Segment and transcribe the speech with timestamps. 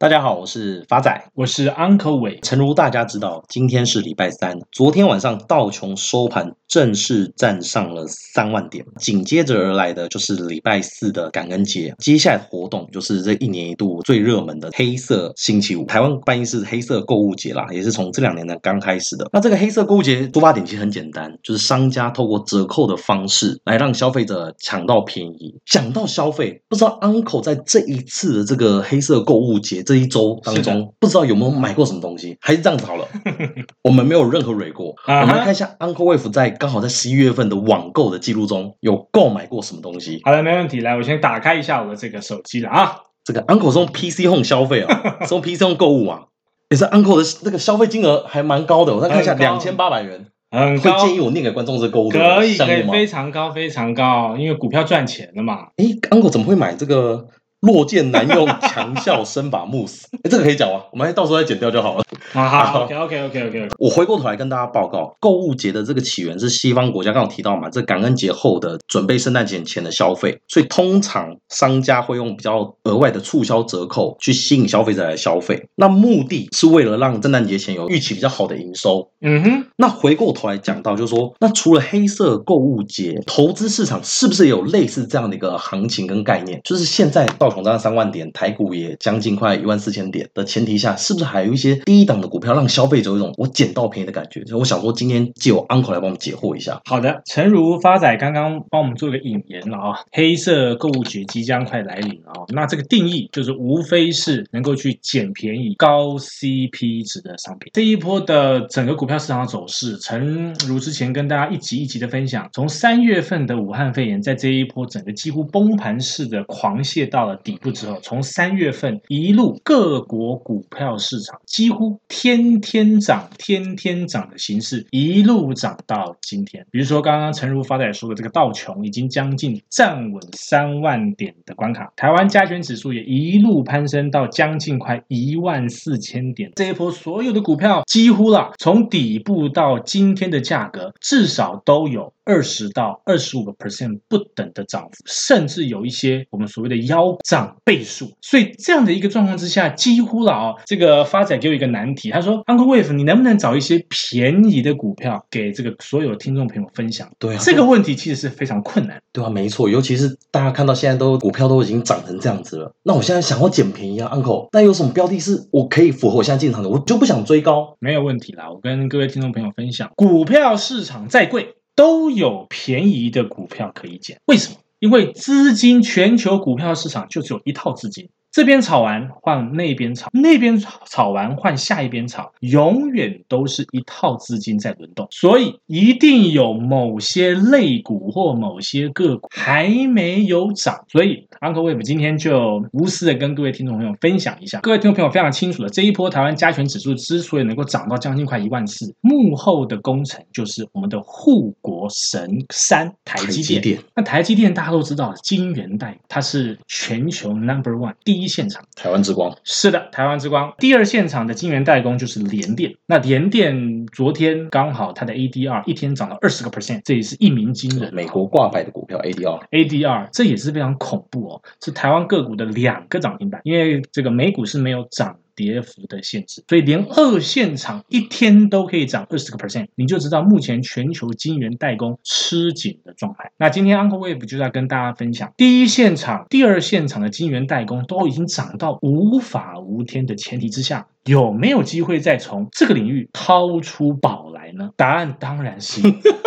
[0.00, 2.40] 大家好，我是发仔，我是 Uncle 伟。
[2.40, 19.28] 诚如大家知道，今天是礼拜三，昨天晚上道琼收盘正式站上了三万点，紧接着而来的就是礼拜四的感恩节，接下来的活动就是这一年一度最热门的黑色星期五，台湾办意是黑色购物节啦，也是从这两年呢刚开始的。
[19.34, 25.54] 那这个黑色购物节出发点其实很简单，就是商家透过折扣的方式来让消费者抢到便宜。
[25.66, 29.84] 讲到消费，不知道 Uncle 在这一次的这个黑色购物节。
[29.90, 32.38] 这一周当中，不知道有没有买过什么东西？
[32.40, 33.04] 还是这样子好了，
[33.82, 34.94] 我们没有任何蕊过。
[35.04, 35.22] Uh.
[35.22, 40.20] 我们来看一下 Uncle Wave 在刚好在十一月份的网购的记录中有购买过什么东西。
[40.22, 40.78] 好的，没问题。
[40.78, 42.98] 来，我先打开一下我的这个手机了啊。
[43.24, 46.26] 这个 Uncle 是用 PC Home 消费啊， 是用 PC Home 购物啊。
[46.68, 50.26] 也是 Uncle 的那个消费金额还蛮高的，我再看一下，两千八百元。
[50.52, 50.92] 很高。
[50.98, 55.66] 会建议我念给观众这个购物的可以可以，非常高非常高，因为股票赚钱了嘛。
[55.78, 57.26] 诶，Uncle 怎么会买这个？
[57.60, 60.80] 落剑难用强效身法慕斯， 哎，这个可以讲吗？
[60.92, 62.04] 我们到时候再剪掉就好了。
[62.32, 63.68] 好好，OK OK OK OK。
[63.78, 79.10] 我回过头来跟大家报告，购物节的这个起源是西方国家，刚刚提到嘛，这感恩节后的准备圣诞节前的消费，所以通常商家会用比较额外的促销折扣去吸引消费者来消费，那目的是为了让圣诞节前有预期比较好的营收。
[79.20, 79.64] 嗯哼。
[79.76, 86.58] 那回过头来讲到，就是说，那除了黑色购物节，投资市场是不是也有类似这样的一个行情跟概念？
[86.64, 87.49] 就是现在到。
[87.50, 94.44] 总涨三万点，台股也将近快一万四千点的前提下，是不是还有一些低档的股票让消费者有一种我捡到便宜的感觉？
[94.44, 96.80] 所以我想说，今天借我 Uncle 来帮我们解惑一下。
[96.84, 102.44] 好的，诚如发仔刚刚帮我们做个引言了啊，黑色购物节即将快来临了啊。
[102.48, 107.70] 那这个定义就是无非是能够去捡便宜、高 CP 值的商品。
[107.72, 117.39] 这一波的整个股票市场的走势，诚如之前跟大家一集一集的分享，从三月份的武汉肺炎，在这一波整个几乎崩盘式的狂泻到了。
[117.42, 126.64] 底部之后，从三月份一路各国股票市场几乎天天涨、天天涨的形式，一路涨到今天。
[126.70, 136.52] 比如说，刚刚诚如发仔说的，这个道琼已经将近站稳三万点的关卡，台湾加权指数也一路攀升到将近快一万四千点。
[136.56, 148.10] 这一波所有的股票几乎了，从底部到今天的价格，至少都有二十到二十五个 percent 不等的涨幅，甚至有一些我们所谓的腰涨倍数。
[148.20, 159.00] 所以这样的一个状况之下，几乎了啊，这个发展给我一个难题，他说：“Uncle Wave，你能不能找一些便宜的股票给这个所有的听众朋友分享？”对啊，这个问题其实是非常困难。
[159.12, 166.68] 对啊，没错，尤其是大家看到现在都股票都已经涨成这样子了，那我现在想要捡便宜啊，Uncle，那有什么标的是我可以符合我现在进场的？
[166.68, 168.50] 我就不想追高，没有问题啦。
[168.50, 171.54] 我跟各位听众朋友分享，股票市场再贵。
[171.76, 174.56] 都有便宜的股票可以捡，为什么？
[174.80, 178.10] 因为资金全球股票市场就只有一套资金。
[178.32, 194.60] 这边炒完换那边炒，那边炒炒完换下一边炒，永远都是一套资金在轮动，所以一定有某些类股或某些个股还没有涨，所以 Uncle Wave 今天就无私的跟各位听众朋友分享一下。
[194.60, 203.42] 各位听众朋友非常清楚了，这一波台湾加权指数之所以能够涨到将近快一万四，幕后的功臣就是我们的护国神山台积电。
[203.42, 208.19] 积电那台积电大家都知道，晶圆代它是全球 Number One 第。
[208.20, 210.52] 第一现场，台湾之光是的，台湾之光。
[210.58, 212.70] 第二现场的晶圆代工就是联电。
[212.84, 217.94] 那联电昨天刚好它的 ADR 一天涨了二十个 percent，这也是一鸣惊人。
[217.94, 225.16] 美国挂牌的股票 ADR，ADR 这也是非常恐怖哦，是台湾个股的两个涨停板，因为这个美股是没有涨。
[225.34, 233.30] 跌幅的限制，所以连二线厂一天都可以涨二十个 percent，你就知道目前全球晶圆代工吃紧的状态。
[233.36, 244.70] 那今天 Uncle Wave 就在跟大家分享，第一线厂、第二线厂的晶圆代工都已经涨到无法无天的前提之下，有没有机会再从这个领域掏出宝来呢？
[244.76, 245.80] 答案当然是。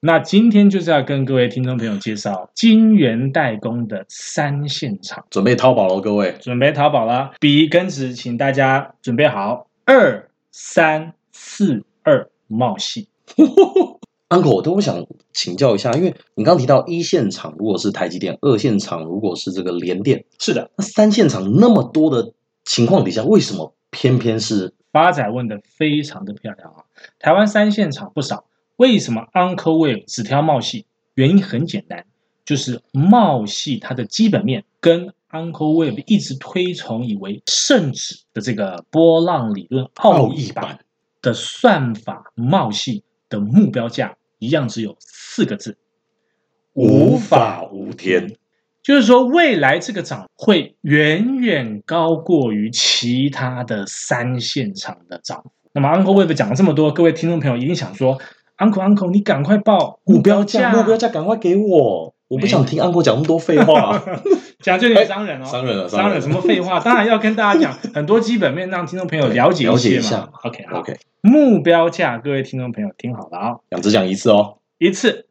[0.00, 13.08] 那今天就是要跟各位听众朋友介绍金圆代工的三线厂，准备淘宝喽，各位，准备淘宝了，笔跟纸，请大家准备好，二三四二，冒戏。
[14.30, 22.34] Uncle，我都想请教一下，因为你刚刚提到一线厂如果是台积电，二线厂如果是这个联电，是的，那三线厂那么多的
[22.64, 26.84] 情况底下，为什么偏偏是发仔问的非常的漂亮啊？
[27.18, 28.44] 台湾三线厂不少。
[28.78, 30.86] 为什么 Uncle Wave 只挑茂系？
[31.14, 32.06] 原因很简单，
[32.44, 40.78] 就是茂系它的基本面跟 Uncle Wave 一直推崇以为圣旨的这个波浪理论奥义版
[41.20, 45.76] 的算法，茂系的目标价一样只有四个字：
[46.74, 48.36] 无法无天。
[48.80, 55.50] 就是说未来这个涨会远远高过于其他的三线厂的涨幅。
[55.72, 58.18] 那么 Uncle Wave 讲了这么多，各位听众朋友一定想说
[58.58, 64.02] ，Uncle Uncle 你赶快报目标价，目标价赶快给我，我不想听 Uncle 讲那么多废话。
[64.60, 66.80] 讲就你伤人哦，商人了，伤人什么废话？
[66.84, 70.28] 当然要跟大家讲很多基本面，让听众朋友了解一下。
[70.42, 75.28] OK OK，目标价，各位听众朋友听好了啊，讲只讲一次哦，一次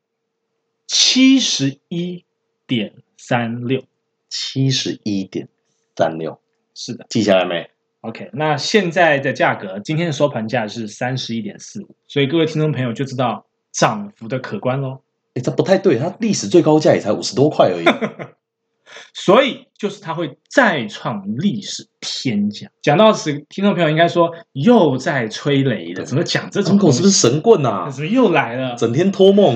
[0.88, 2.24] 七十一
[2.65, 3.83] 点三六，
[4.29, 5.50] 七十一点
[5.97, 6.39] 三六，
[6.74, 7.69] 是的，记下来没
[8.02, 15.00] ？OK，那现在的价格，今天的收盘价是三十一点四五，所以各位听众朋友就知道涨幅的可观喽。
[15.34, 17.86] 哎，这不太对，它历史最高价也才五十多块而已。
[19.14, 22.68] 所以就是它会再创历史天价。
[22.82, 26.78] 讲到此，听众朋友应该说又在吹雷了，怎么讲这种？
[26.78, 27.90] 狗是不是神棍啊？
[27.92, 28.76] 怎么又来了？
[28.76, 29.56] 整天托梦，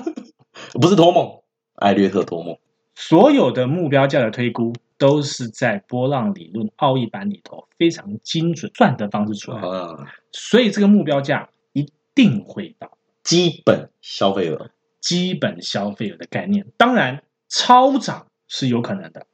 [0.80, 1.40] 不是托梦，
[1.76, 2.56] 艾略特托梦。
[2.94, 9.98] 所有的目标价的推估都是在波浪理论奥义版里头非常精准算的方式出来的，
[10.30, 12.88] 所以这个目标价一定会到。
[13.24, 14.70] 基本消费额，
[15.00, 18.26] 基本消费额的概念，当然超涨。
[18.54, 19.26] 是有可能的，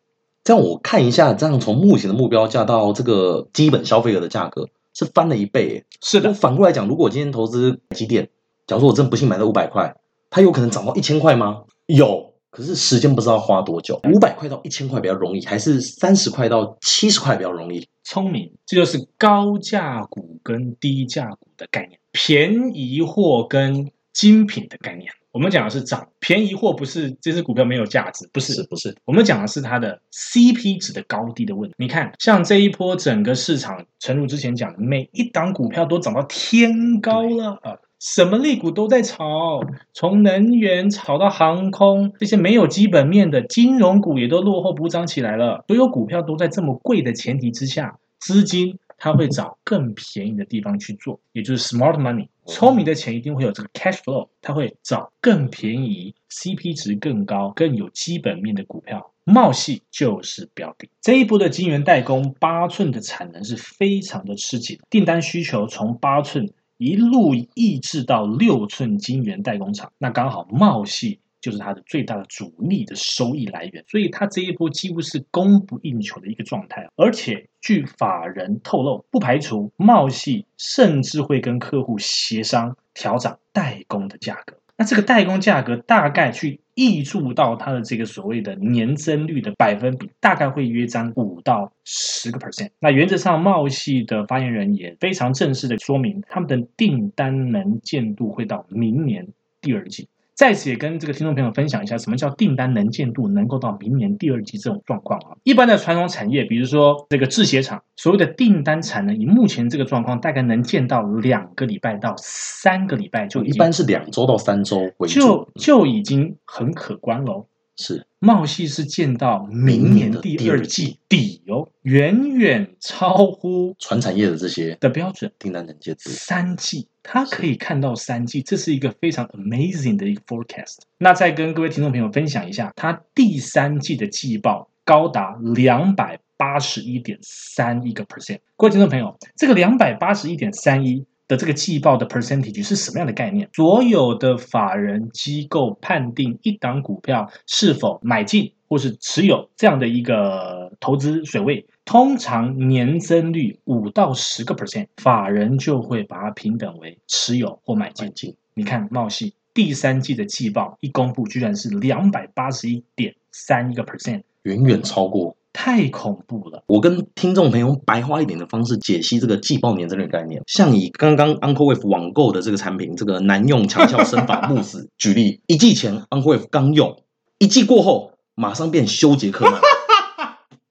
[0.45, 5.85] 这样我看一下，这样从目前的目标价到这个基本消费额的价格是翻了一倍。
[6.01, 8.31] 是的，反过来讲，如果我今天投资台积电，
[8.69, 9.97] 假如说我真不幸买到五百块，
[10.31, 11.65] 它有可能涨到一千块吗？
[11.87, 14.01] 有，可是时间不知道花多久。
[14.13, 17.87] 五百块到一千块比较容易，还是三十块到七十块比较容易？
[18.05, 25.11] 聪明，这就是高价股跟低价股的概念，便宜货跟精品的概念。
[25.31, 28.97] 我们讲的是涨，便宜货不是这只股票没有价值，不是，是不是？
[29.05, 31.77] 我们讲的是它的 CP 值的高低的问题。
[31.79, 39.61] 你看，像这一波整个市场，诚如之前讲的，每一档股票都涨到天高了啊，什么类股都在炒，
[39.93, 45.65] 从能源炒到航空，这些没有基本面的金融股也都落后补涨起来了。
[45.67, 48.79] 所有股票都在这么贵的前提之下，资金。
[49.01, 52.27] 它会找更便宜的地方去做，也就是 smart money。
[52.47, 59.13] 聪明的钱一定会有这个 cash flow，它会找更便宜、CP 值更高、更有基本面的股票。
[59.23, 60.89] 茂系就是标的。
[61.01, 71.21] 这一波的晶圆代工，八寸的产能是非常的吃紧，订单需求从八寸一路抑制到六寸晶圆代工厂，那刚好茂系。
[71.41, 76.89] 就是它的最大的主力的收益来源，所以它这一波几乎是供不应求的一个状态。
[76.97, 84.57] 而且据法人透露，不排除茂系甚至会跟客户协商调涨代工的价格。
[84.79, 92.71] 那这个代工价格大概去溢注到它的这个所谓的年增率的百分比，大概会约占五到十个 percent。
[92.79, 99.27] 那原则上，茂系的发言人也非常正式的说明，他们的订单能见度会到明年
[99.61, 100.09] 第二季。
[100.39, 105.35] 在此也跟这个听众朋友分享一下，什么叫订单能见度能够到明年第二季这种状况啊？
[105.43, 117.45] 一般的传统产业，比如说这个制鞋厂，所谓的订单产能，以目前这个状况，大概能见到两个礼拜到三个礼拜就一般是两周到三周为，就就已经很可观喽。
[117.81, 126.01] 是，茂系是见到明年的第二季底哦，远远超乎传产业的这些的标准订单能接度。
[126.11, 130.79] 三季，它可以看到三季，这是一个非常 amazing 的一个 forecast。
[130.99, 138.41] 那再跟各位听众朋友分享一下，它第三季的季报高达两百八十一点三一个 percent。
[138.57, 141.07] 各位听众朋友，这个两百八十一点三一。
[141.29, 143.49] 的这个季报的 percentage 是什么样的概念？
[143.53, 158.35] 所有的法人机构判定一档股票是否买进或是持有这样的一个投资水位，通常年增率五到十个 percent，法人就会把它平等为持有或买进。
[158.55, 165.37] 你看茂矽第三季的季报一公布，居然是两百八十一点三一个 percent，远远超过。
[165.53, 166.63] 太恐怖了！
[166.67, 170.41] 我跟听众朋友用白话一点的方式解析这个季报年增率概念。
[170.47, 177.03] 像以刚刚 Uncle Wave 网购的这个产品，这个男用强效生发慕斯举例，一季前 Uncle Wave 刚用，
[177.39, 179.61] 一季过后马上变修杰克曼，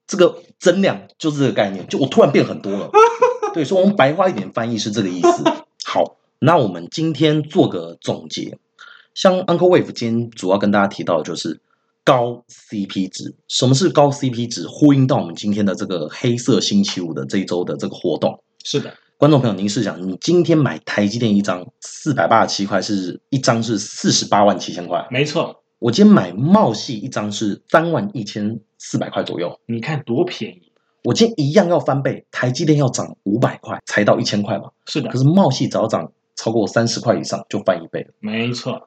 [0.06, 2.90] 这个增量就是这个概念，就我突然变很多了。
[3.52, 5.44] 对，所以我们白话一点翻译是这个意思。
[5.84, 8.58] 好，那我们今天做个总结，
[9.12, 11.60] 像 Uncle Wave 今天主要跟大家提到的就是。
[12.08, 14.66] 高 CP 值，什么是高 CP 值？
[14.66, 18.42] 呼应到我们今天的这个黑色星期五的这一周的这个活动。
[18.64, 25.06] 是的，观众朋友，您试想，你今天买台积电一张四百八十七块，是一张是四十八万七千块。
[25.10, 29.60] 没错，我今天买茂系一张是三万一千四百块左右。
[29.66, 30.72] 你看多便宜！
[31.04, 34.70] 我今天一样要翻倍，台积电要涨五百块才到一千块嘛？
[34.86, 38.14] 是的，可是茂系只要涨超过三十块以上就翻一倍了。
[38.20, 38.80] 没错。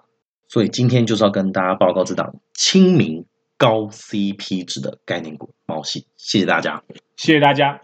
[0.52, 6.06] 所以今天就是要跟大家报告这档清明高 CP 值的概念股猫系。
[6.18, 6.84] 谢谢大家，
[7.16, 7.80] 谢谢大家。